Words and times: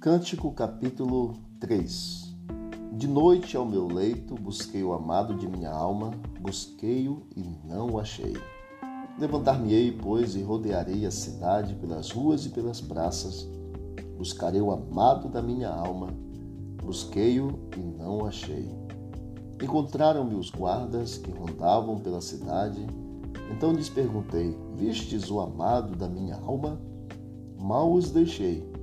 Cântico 0.00 0.50
capítulo 0.52 1.34
3 1.60 2.34
De 2.94 3.06
noite 3.06 3.54
ao 3.54 3.66
meu 3.66 3.86
leito 3.86 4.34
busquei 4.34 4.82
o 4.82 4.94
amado 4.94 5.34
de 5.34 5.46
minha 5.46 5.70
alma, 5.70 6.12
busquei-o 6.40 7.26
e 7.36 7.44
não 7.68 7.90
o 7.90 8.00
achei. 8.00 8.34
Levantar-me-ei, 9.18 9.92
pois, 9.92 10.34
e 10.36 10.42
rodearei 10.42 11.04
a 11.04 11.10
cidade 11.10 11.74
pelas 11.74 12.10
ruas 12.12 12.46
e 12.46 12.48
pelas 12.48 12.80
praças. 12.80 13.46
Buscarei 14.16 14.62
o 14.62 14.70
amado 14.70 15.28
da 15.28 15.42
minha 15.42 15.68
alma, 15.68 16.08
busquei-o 16.82 17.58
e 17.76 17.80
não 17.80 18.20
o 18.20 18.26
achei. 18.26 18.70
Encontraram-me 19.62 20.34
os 20.34 20.48
guardas 20.48 21.18
que 21.18 21.30
rondavam 21.30 21.98
pela 21.98 22.22
cidade. 22.22 22.86
Então 23.54 23.72
lhes 23.72 23.90
perguntei: 23.90 24.56
Vistes 24.76 25.30
o 25.30 25.40
amado 25.40 25.94
da 25.94 26.08
minha 26.08 26.36
alma? 26.36 26.80
Mal 27.58 27.92
os 27.92 28.10
deixei 28.10 28.79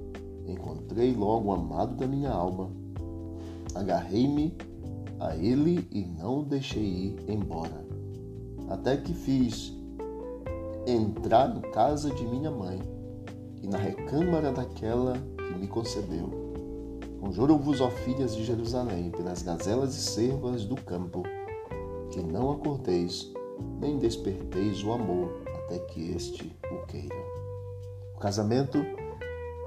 Encontrei 0.47 1.13
logo 1.13 1.49
o 1.49 1.53
amado 1.53 1.95
da 1.95 2.07
minha 2.07 2.31
alma. 2.31 2.71
Agarrei-me 3.75 4.55
a 5.19 5.35
ele 5.35 5.87
e 5.91 6.05
não 6.05 6.39
o 6.39 6.45
deixei 6.45 6.83
ir 6.83 7.15
embora. 7.27 7.85
Até 8.69 8.97
que 8.97 9.13
fiz 9.13 9.75
entrar 10.85 11.55
em 11.55 11.61
casa 11.71 12.09
de 12.11 12.25
minha 12.25 12.49
mãe 12.49 12.79
e 13.61 13.67
na 13.67 13.77
recâmara 13.77 14.51
daquela 14.51 15.13
que 15.35 15.59
me 15.59 15.67
concebeu. 15.67 16.29
Conjuro-vos, 17.19 17.81
ó 17.81 17.89
filhas 17.89 18.35
de 18.35 18.45
Jerusalém, 18.45 19.09
pelas 19.11 19.41
gazelas 19.41 19.95
e 19.95 20.01
cervas 20.01 20.65
do 20.65 20.75
campo, 20.75 21.23
que 22.11 22.21
não 22.21 22.51
acordéis, 22.51 23.33
nem 23.81 23.97
desperteis 23.97 24.83
o 24.83 24.93
amor 24.93 25.41
até 25.63 25.79
que 25.79 26.11
este 26.11 26.55
o 26.71 26.85
queira. 26.85 27.15
O 28.15 28.19
casamento 28.19 28.77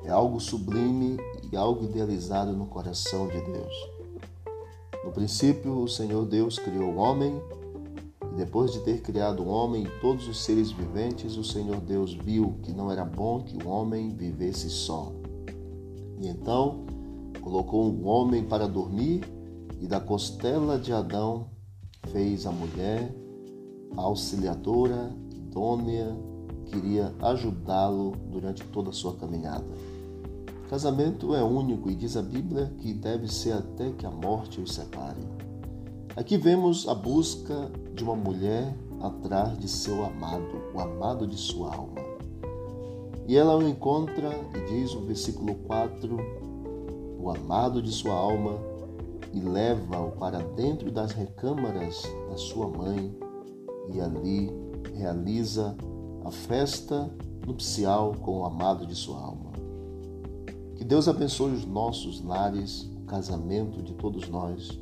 é 0.04 0.10
algo 0.10 0.40
sublime 0.40 1.16
e 1.50 1.56
algo 1.56 1.84
idealizado 1.84 2.52
no 2.52 2.66
coração 2.66 3.28
de 3.28 3.40
Deus. 3.40 3.74
No 5.04 5.12
princípio, 5.12 5.78
o 5.78 5.88
Senhor 5.88 6.24
Deus 6.26 6.58
criou 6.58 6.92
o 6.92 6.96
homem, 6.96 7.40
e 8.32 8.36
depois 8.36 8.72
de 8.72 8.80
ter 8.80 9.00
criado 9.00 9.42
o 9.42 9.48
homem 9.48 9.84
e 9.84 10.00
todos 10.00 10.28
os 10.28 10.42
seres 10.42 10.70
viventes, 10.70 11.36
o 11.36 11.44
Senhor 11.44 11.80
Deus 11.80 12.14
viu 12.14 12.56
que 12.62 12.72
não 12.72 12.90
era 12.90 13.04
bom 13.04 13.40
que 13.40 13.56
o 13.64 13.68
homem 13.68 14.14
vivesse 14.14 14.68
só. 14.70 15.12
E 16.18 16.28
então 16.28 16.84
colocou 17.40 17.90
um 17.90 18.06
homem 18.06 18.44
para 18.44 18.68
dormir, 18.68 19.24
e 19.80 19.86
da 19.86 19.98
costela 19.98 20.78
de 20.78 20.92
Adão 20.92 21.48
fez 22.08 22.44
a 22.46 22.52
mulher, 22.52 23.14
a 23.96 24.02
auxiliadora, 24.02 25.10
idônea, 25.34 26.14
queria 26.70 27.12
ajudá-lo 27.20 28.12
durante 28.30 28.64
toda 28.64 28.90
a 28.90 28.92
sua 28.92 29.14
caminhada. 29.14 29.66
Casamento 30.68 31.34
é 31.34 31.42
único 31.42 31.90
e 31.90 31.94
diz 31.96 32.16
a 32.16 32.22
Bíblia 32.22 32.72
que 32.78 32.94
deve 32.94 33.26
ser 33.26 33.52
até 33.52 33.90
que 33.90 34.06
a 34.06 34.10
morte 34.10 34.60
os 34.60 34.72
separe. 34.72 35.20
Aqui 36.16 36.36
vemos 36.36 36.88
a 36.88 36.94
busca 36.94 37.70
de 37.94 38.04
uma 38.04 38.14
mulher 38.14 38.74
atrás 39.00 39.58
de 39.58 39.68
seu 39.68 40.04
amado, 40.04 40.62
o 40.72 40.80
amado 40.80 41.26
de 41.26 41.36
sua 41.36 41.74
alma. 41.74 42.00
E 43.26 43.36
ela 43.36 43.56
o 43.56 43.68
encontra 43.68 44.30
e 44.54 44.72
diz 44.72 44.94
no 44.94 45.02
versículo 45.02 45.54
4: 45.66 46.16
o 47.18 47.30
amado 47.30 47.82
de 47.82 47.90
sua 47.90 48.14
alma 48.14 48.58
e 49.32 49.40
leva-o 49.40 50.12
para 50.12 50.38
dentro 50.38 50.90
das 50.90 51.12
recâmaras 51.12 52.02
da 52.28 52.36
sua 52.36 52.68
mãe 52.68 53.14
e 53.92 54.00
ali 54.00 54.50
realiza 54.94 55.76
a 56.24 56.30
festa 56.30 57.10
nupcial 57.46 58.14
com 58.14 58.38
o 58.38 58.44
amado 58.44 58.86
de 58.86 58.94
sua 58.94 59.18
alma. 59.18 59.50
Que 60.76 60.84
Deus 60.84 61.08
abençoe 61.08 61.52
os 61.52 61.64
nossos 61.64 62.22
lares, 62.22 62.82
o 62.82 63.04
casamento 63.06 63.82
de 63.82 63.94
todos 63.94 64.28
nós. 64.28 64.78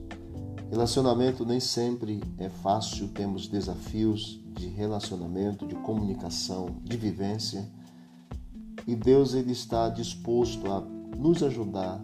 Relacionamento 0.70 1.44
nem 1.46 1.60
sempre 1.60 2.22
é 2.38 2.48
fácil, 2.48 3.08
temos 3.08 3.48
desafios 3.48 4.40
de 4.50 4.66
relacionamento, 4.66 5.66
de 5.66 5.74
comunicação, 5.76 6.76
de 6.82 6.96
vivência. 6.96 7.68
E 8.86 8.94
Deus 8.94 9.34
ele 9.34 9.52
está 9.52 9.88
disposto 9.88 10.70
a 10.70 10.80
nos 11.16 11.42
ajudar 11.42 12.02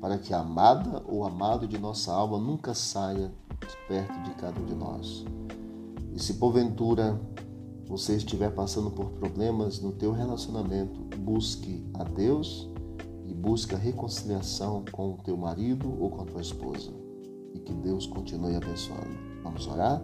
para 0.00 0.18
que 0.18 0.34
a 0.34 0.40
amada 0.40 1.02
ou 1.06 1.24
amado 1.24 1.66
de 1.66 1.78
nossa 1.78 2.12
alma 2.12 2.38
nunca 2.38 2.74
saia 2.74 3.32
de 3.60 3.88
perto 3.88 4.20
de 4.24 4.30
cada 4.34 4.60
um 4.60 4.66
de 4.66 4.74
nós. 4.74 5.24
E 6.14 6.20
se 6.20 6.34
porventura 6.34 7.20
você 7.86 8.16
estiver 8.16 8.50
passando 8.50 8.90
por 8.90 9.10
problemas 9.10 9.80
no 9.80 9.92
teu 9.92 10.12
relacionamento, 10.12 11.00
busque 11.18 11.84
a 11.94 12.04
Deus 12.04 12.68
e 13.26 13.34
busca 13.34 13.76
reconciliação 13.76 14.84
com 14.90 15.14
o 15.14 15.18
teu 15.18 15.36
marido 15.36 15.94
ou 16.00 16.10
com 16.10 16.22
a 16.22 16.24
tua 16.24 16.40
esposa. 16.40 16.90
E 17.54 17.58
que 17.58 17.72
Deus 17.72 18.06
continue 18.06 18.56
abençoando. 18.56 19.16
Vamos 19.42 19.66
orar? 19.66 20.02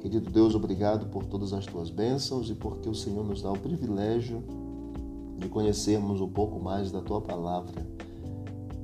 Querido 0.00 0.30
Deus, 0.30 0.54
obrigado 0.54 1.06
por 1.06 1.24
todas 1.24 1.52
as 1.52 1.64
tuas 1.64 1.88
bênçãos 1.88 2.50
e 2.50 2.54
porque 2.54 2.88
o 2.88 2.94
Senhor 2.94 3.24
nos 3.24 3.40
dá 3.40 3.52
o 3.52 3.58
privilégio 3.58 4.42
de 5.38 5.48
conhecermos 5.48 6.20
um 6.20 6.28
pouco 6.28 6.58
mais 6.58 6.90
da 6.90 7.00
tua 7.00 7.20
palavra. 7.20 7.86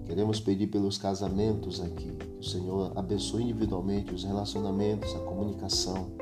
Queremos 0.04 0.40
pedir 0.40 0.68
pelos 0.68 0.96
casamentos 0.96 1.80
aqui. 1.80 2.12
Que 2.12 2.38
o 2.40 2.42
Senhor 2.42 2.92
abençoe 2.96 3.42
individualmente 3.42 4.14
os 4.14 4.24
relacionamentos, 4.24 5.14
a 5.14 5.18
comunicação, 5.18 6.12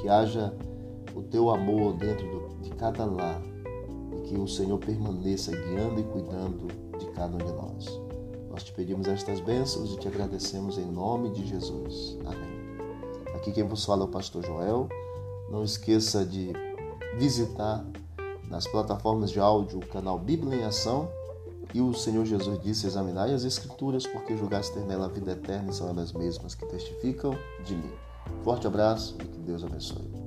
que 0.00 0.08
haja 0.08 0.54
o 1.14 1.22
teu 1.22 1.50
amor 1.50 1.94
dentro 1.94 2.50
de 2.62 2.70
cada 2.70 3.04
lar 3.04 3.40
e 4.16 4.28
que 4.28 4.36
o 4.36 4.46
Senhor 4.46 4.78
permaneça 4.78 5.50
guiando 5.50 6.00
e 6.00 6.04
cuidando 6.04 6.82
cada 7.14 7.34
um 7.34 7.38
de 7.38 7.52
nós. 7.52 8.00
Nós 8.50 8.64
te 8.64 8.72
pedimos 8.72 9.06
estas 9.08 9.40
bênçãos 9.40 9.92
e 9.92 9.98
te 9.98 10.08
agradecemos 10.08 10.76
em 10.76 10.84
nome 10.84 11.30
de 11.30 11.46
Jesus. 11.46 12.18
Amém. 12.26 13.34
Aqui 13.34 13.52
quem 13.52 13.64
vos 13.64 13.84
fala 13.84 14.02
é 14.02 14.04
o 14.04 14.08
pastor 14.08 14.44
Joel. 14.44 14.88
Não 15.50 15.64
esqueça 15.64 16.24
de 16.24 16.52
visitar 17.16 17.84
nas 18.48 18.66
plataformas 18.66 19.30
de 19.30 19.40
áudio 19.40 19.78
o 19.78 19.86
canal 19.86 20.18
Bíblia 20.18 20.60
em 20.60 20.64
Ação. 20.64 21.08
E 21.72 21.80
o 21.80 21.94
Senhor 21.94 22.26
Jesus 22.26 22.60
disse: 22.60 22.86
Examinai 22.86 23.32
as 23.32 23.44
Escrituras, 23.44 24.06
porque 24.06 24.36
julgaste 24.36 24.74
ter 24.74 24.84
nela 24.84 25.06
a 25.06 25.08
vida 25.08 25.32
eterna 25.32 25.70
e 25.70 25.74
são 25.74 25.88
elas 25.88 26.12
mesmas 26.12 26.54
que 26.54 26.66
testificam 26.66 27.34
de 27.64 27.74
mim. 27.74 27.92
Forte 28.44 28.66
abraço 28.66 29.16
e 29.22 29.24
que 29.24 29.38
Deus 29.38 29.64
abençoe. 29.64 30.21